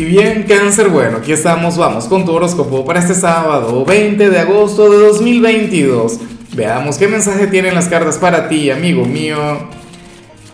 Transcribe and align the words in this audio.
Y 0.00 0.06
bien, 0.06 0.44
cáncer, 0.44 0.88
bueno, 0.88 1.18
aquí 1.18 1.30
estamos, 1.30 1.76
vamos 1.76 2.06
con 2.06 2.24
tu 2.24 2.32
horóscopo 2.32 2.86
para 2.86 3.00
este 3.00 3.12
sábado 3.12 3.84
20 3.84 4.30
de 4.30 4.38
agosto 4.38 4.90
de 4.90 4.96
2022. 4.96 6.18
Veamos 6.56 6.96
qué 6.96 7.06
mensaje 7.06 7.48
tienen 7.48 7.74
las 7.74 7.86
cartas 7.86 8.16
para 8.16 8.48
ti, 8.48 8.70
amigo 8.70 9.04
mío. 9.04 9.36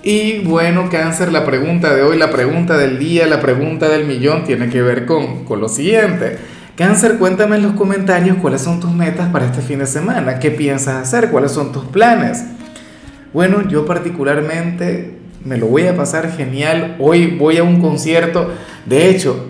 Y 0.02 0.38
bueno, 0.38 0.88
cáncer, 0.90 1.30
la 1.30 1.44
pregunta 1.44 1.94
de 1.94 2.02
hoy, 2.02 2.18
la 2.18 2.32
pregunta 2.32 2.76
del 2.76 2.98
día, 2.98 3.28
la 3.28 3.40
pregunta 3.40 3.88
del 3.88 4.04
millón 4.04 4.42
tiene 4.42 4.68
que 4.68 4.82
ver 4.82 5.06
con, 5.06 5.44
con 5.44 5.60
lo 5.60 5.68
siguiente. 5.68 6.38
Cáncer, 6.74 7.16
cuéntame 7.16 7.54
en 7.54 7.62
los 7.62 7.74
comentarios 7.74 8.38
cuáles 8.38 8.62
son 8.62 8.80
tus 8.80 8.90
metas 8.90 9.28
para 9.28 9.46
este 9.46 9.62
fin 9.62 9.78
de 9.78 9.86
semana, 9.86 10.40
qué 10.40 10.50
piensas 10.50 10.96
hacer, 10.96 11.30
cuáles 11.30 11.52
son 11.52 11.70
tus 11.70 11.84
planes. 11.84 12.42
Bueno, 13.32 13.62
yo 13.68 13.86
particularmente 13.86 15.16
me 15.46 15.56
lo 15.56 15.66
voy 15.66 15.86
a 15.86 15.96
pasar 15.96 16.32
genial. 16.32 16.96
Hoy 16.98 17.36
voy 17.38 17.58
a 17.58 17.62
un 17.62 17.80
concierto. 17.80 18.50
De 18.84 19.08
hecho, 19.08 19.46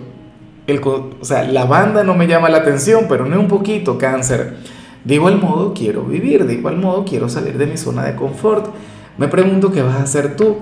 la 1.49 1.65
banda 1.65 2.03
no 2.03 2.13
me 2.13 2.27
llama 2.27 2.49
la 2.49 2.59
atención, 2.59 3.05
pero 3.09 3.25
no 3.25 3.39
un 3.39 3.47
poquito 3.47 3.97
cáncer. 3.97 4.57
De 5.03 5.15
igual 5.15 5.41
modo 5.41 5.73
quiero 5.73 6.03
vivir, 6.03 6.45
de 6.45 6.53
igual 6.53 6.77
modo 6.77 7.03
quiero 7.03 7.29
salir 7.29 7.57
de 7.57 7.65
mi 7.65 7.77
zona 7.77 8.03
de 8.03 8.15
confort. 8.15 8.67
Me 9.17 9.27
pregunto 9.27 9.71
qué 9.71 9.81
vas 9.81 9.95
a 9.95 10.03
hacer 10.03 10.35
tú. 10.35 10.57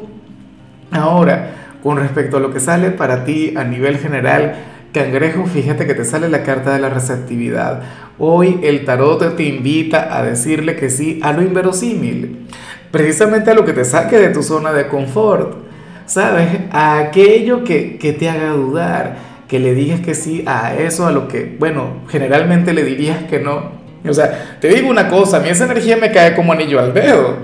Ahora, 0.91 1.51
con 1.83 1.97
respecto 1.97 2.37
a 2.37 2.39
lo 2.39 2.51
que 2.51 2.61
sale 2.61 2.91
para 2.91 3.25
ti 3.25 3.53
a 3.57 3.65
nivel 3.65 3.97
general, 3.97 4.55
cangrejo, 4.95 5.45
fíjate 5.45 5.85
que 5.85 5.93
te 5.93 6.05
sale 6.05 6.29
la 6.29 6.41
carta 6.43 6.73
de 6.73 6.79
la 6.79 6.89
receptividad. 6.89 7.83
Hoy 8.17 8.61
el 8.63 8.85
tarot 8.85 9.35
te 9.35 9.43
invita 9.43 10.17
a 10.17 10.23
decirle 10.23 10.75
que 10.75 10.89
sí 10.89 11.19
a 11.21 11.33
lo 11.33 11.41
inverosímil 11.41 12.47
precisamente 12.95 13.51
a 13.51 13.53
lo 13.53 13.65
que 13.65 13.73
te 13.73 13.83
saque 13.83 14.17
de 14.17 14.29
tu 14.29 14.41
zona 14.41 14.71
de 14.71 14.87
confort, 14.87 15.57
¿sabes? 16.05 16.47
A 16.71 16.97
aquello 16.97 17.65
que, 17.65 17.97
que 17.97 18.13
te 18.13 18.29
haga 18.29 18.51
dudar, 18.51 19.17
que 19.49 19.59
le 19.59 19.73
digas 19.73 19.99
que 19.99 20.15
sí 20.15 20.45
a 20.47 20.73
eso, 20.73 21.05
a 21.05 21.11
lo 21.11 21.27
que, 21.27 21.57
bueno, 21.59 22.03
generalmente 22.07 22.73
le 22.73 22.85
dirías 22.85 23.23
que 23.25 23.39
no. 23.39 23.83
O 24.07 24.13
sea, 24.13 24.57
te 24.61 24.69
digo 24.69 24.89
una 24.89 25.09
cosa, 25.09 25.37
a 25.37 25.39
mí 25.41 25.49
esa 25.49 25.65
energía 25.65 25.97
me 25.97 26.09
cae 26.13 26.35
como 26.35 26.53
anillo 26.53 26.79
al 26.79 26.93
dedo, 26.93 27.39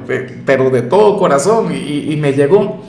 pero 0.45 0.69
de 0.69 0.83
todo 0.83 1.17
corazón 1.17 1.73
y, 1.75 2.13
y 2.13 2.15
me 2.15 2.31
llegó. 2.31 2.85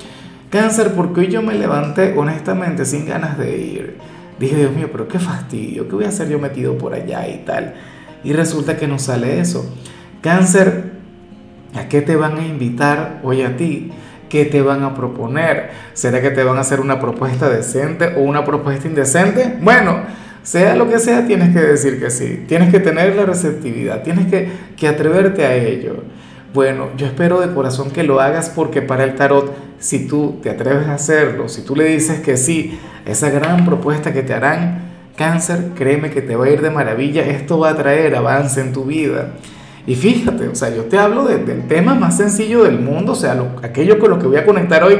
Cáncer, 0.48 0.92
porque 0.94 1.22
hoy 1.22 1.28
yo 1.28 1.42
me 1.42 1.54
levanté 1.54 2.14
honestamente 2.16 2.84
sin 2.84 3.06
ganas 3.06 3.38
de 3.38 3.58
ir. 3.58 3.98
Dije, 4.42 4.56
Dios 4.56 4.72
mío, 4.72 4.88
pero 4.90 5.08
qué 5.08 5.18
fastidio, 5.18 5.88
¿qué 5.88 5.94
voy 5.94 6.04
a 6.04 6.08
hacer 6.08 6.28
yo 6.28 6.38
metido 6.38 6.76
por 6.76 6.94
allá 6.94 7.26
y 7.28 7.44
tal? 7.46 7.74
Y 8.24 8.32
resulta 8.32 8.76
que 8.76 8.88
no 8.88 8.98
sale 8.98 9.40
eso. 9.40 9.74
Cáncer, 10.20 10.92
¿A 11.74 11.88
qué 11.88 12.02
te 12.02 12.16
van 12.16 12.36
a 12.38 12.46
invitar 12.46 13.20
hoy 13.22 13.42
a 13.42 13.56
ti? 13.56 13.90
¿Qué 14.28 14.44
te 14.44 14.62
van 14.62 14.82
a 14.82 14.94
proponer? 14.94 15.70
¿Será 15.94 16.20
que 16.20 16.30
te 16.30 16.42
van 16.42 16.58
a 16.58 16.60
hacer 16.60 16.80
una 16.80 17.00
propuesta 17.00 17.48
decente 17.48 18.14
o 18.16 18.20
una 18.20 18.44
propuesta 18.44 18.88
indecente? 18.88 19.56
Bueno, 19.60 20.02
sea 20.42 20.76
lo 20.76 20.88
que 20.88 20.98
sea, 20.98 21.26
tienes 21.26 21.54
que 21.54 21.60
decir 21.60 21.98
que 21.98 22.10
sí. 22.10 22.44
Tienes 22.46 22.70
que 22.70 22.80
tener 22.80 23.14
la 23.14 23.24
receptividad, 23.24 24.02
tienes 24.02 24.26
que, 24.26 24.48
que 24.76 24.88
atreverte 24.88 25.46
a 25.46 25.54
ello. 25.54 26.04
Bueno, 26.54 26.90
yo 26.98 27.06
espero 27.06 27.40
de 27.40 27.54
corazón 27.54 27.90
que 27.90 28.02
lo 28.02 28.20
hagas 28.20 28.50
porque 28.50 28.82
para 28.82 29.04
el 29.04 29.14
tarot, 29.14 29.54
si 29.78 30.06
tú 30.06 30.38
te 30.42 30.50
atreves 30.50 30.86
a 30.86 30.94
hacerlo, 30.94 31.48
si 31.48 31.62
tú 31.62 31.74
le 31.74 31.84
dices 31.84 32.20
que 32.20 32.36
sí, 32.36 32.78
esa 33.06 33.30
gran 33.30 33.64
propuesta 33.64 34.12
que 34.12 34.22
te 34.22 34.34
harán, 34.34 34.82
cáncer, 35.16 35.70
créeme 35.74 36.10
que 36.10 36.20
te 36.20 36.36
va 36.36 36.44
a 36.44 36.50
ir 36.50 36.60
de 36.60 36.68
maravilla, 36.68 37.22
esto 37.22 37.58
va 37.58 37.70
a 37.70 37.74
traer 37.74 38.14
avance 38.14 38.60
en 38.60 38.74
tu 38.74 38.84
vida. 38.84 39.28
Y 39.86 39.94
fíjate, 39.94 40.46
o 40.46 40.54
sea, 40.54 40.68
yo 40.68 40.84
te 40.84 40.98
hablo 40.98 41.24
del 41.24 41.66
tema 41.68 41.94
más 41.94 42.18
sencillo 42.18 42.64
del 42.64 42.78
mundo, 42.78 43.12
o 43.12 43.16
sea, 43.16 43.34
aquello 43.62 43.98
con 43.98 44.10
lo 44.10 44.18
que 44.18 44.26
voy 44.26 44.36
a 44.36 44.44
conectar 44.44 44.84
hoy, 44.84 44.98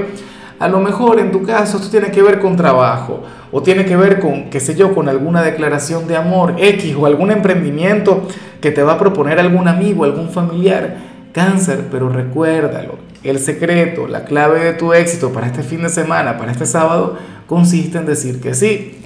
a 0.59 0.69
lo 0.69 0.81
mejor 0.81 1.21
en 1.21 1.33
tu 1.33 1.43
caso 1.43 1.77
esto 1.77 1.91
tiene 1.91 2.11
que 2.11 2.23
ver 2.23 2.41
con 2.41 2.57
trabajo 2.57 3.25
o 3.51 3.63
tiene 3.63 3.85
que 3.85 3.97
ver 3.97 4.21
con, 4.21 4.49
qué 4.49 4.59
sé 4.59 4.75
yo, 4.75 4.95
con 4.95 5.07
alguna 5.11 5.43
declaración 5.43 6.09
de 6.09 6.17
amor 6.17 6.55
X 6.57 6.97
o 6.99 7.05
algún 7.05 7.31
emprendimiento 7.31 8.27
que 8.63 8.71
te 8.71 8.83
va 8.83 8.95
a 8.95 8.99
proponer 8.99 9.39
algún 9.39 9.69
amigo, 9.69 10.05
algún 10.05 10.31
familiar. 10.31 11.12
Cáncer, 11.33 11.89
pero 11.91 12.09
recuérdalo, 12.09 12.99
el 13.25 13.39
secreto, 13.39 14.07
la 14.07 14.25
clave 14.25 14.61
de 14.61 14.73
tu 14.75 14.93
éxito 14.93 15.33
para 15.33 15.47
este 15.47 15.63
fin 15.63 15.83
de 15.83 15.89
semana, 15.89 16.37
para 16.37 16.53
este 16.53 16.67
sábado, 16.67 17.19
consiste 17.47 17.99
en 17.99 18.07
decir 18.07 18.41
que 18.41 18.55
sí. 18.55 18.99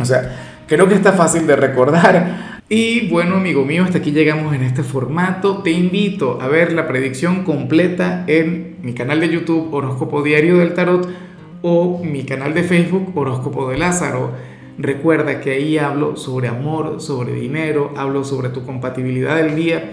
O 0.00 0.04
sea, 0.04 0.62
creo 0.66 0.88
que 0.88 0.94
está 0.94 1.12
fácil 1.12 1.46
de 1.46 1.56
recordar. 1.56 2.60
Y 2.68 3.08
bueno, 3.08 3.36
amigo 3.36 3.64
mío, 3.64 3.84
hasta 3.84 3.98
aquí 3.98 4.10
llegamos 4.10 4.52
en 4.54 4.62
este 4.62 4.82
formato. 4.82 5.62
Te 5.62 5.70
invito 5.70 6.40
a 6.40 6.48
ver 6.48 6.72
la 6.72 6.88
predicción 6.88 7.44
completa 7.44 8.24
en 8.26 8.78
mi 8.82 8.92
canal 8.92 9.20
de 9.20 9.28
YouTube 9.28 9.72
Horóscopo 9.72 10.22
Diario 10.22 10.58
del 10.58 10.74
Tarot 10.74 11.08
o 11.62 12.02
mi 12.02 12.24
canal 12.24 12.54
de 12.54 12.64
Facebook 12.64 13.16
Horóscopo 13.16 13.70
de 13.70 13.78
Lázaro. 13.78 14.32
Recuerda 14.78 15.40
que 15.40 15.52
ahí 15.52 15.78
hablo 15.78 16.16
sobre 16.16 16.48
amor, 16.48 17.00
sobre 17.00 17.32
dinero, 17.34 17.94
hablo 17.96 18.24
sobre 18.24 18.48
tu 18.48 18.64
compatibilidad 18.64 19.36
del 19.36 19.54
día. 19.54 19.92